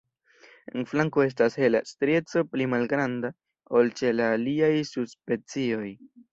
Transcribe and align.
En 0.79 0.87
flanko 0.93 1.25
estas 1.31 1.57
hela 1.63 1.81
strieco 1.89 2.43
pli 2.55 2.67
malgranda 2.73 3.33
ol 3.83 3.95
ĉe 4.01 4.13
la 4.19 4.33
aliaj 4.41 4.75
subspecioj. 4.97 5.89